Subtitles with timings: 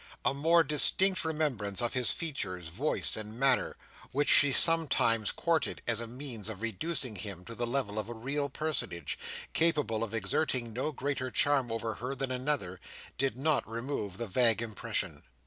[0.25, 3.77] A more distinct remembrance of his features, voice, and manner:
[4.11, 8.15] which she sometimes courted, as a means of reducing him to the level of a
[8.15, 9.19] real personage,
[9.53, 12.79] capable of exerting no greater charm over her than another:
[13.19, 15.21] did not remove the vague impression.